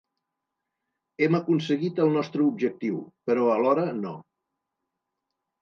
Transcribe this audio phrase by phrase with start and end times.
[1.25, 2.97] Hem aconseguit el nostre objectiu,
[3.29, 4.19] però alhora, no.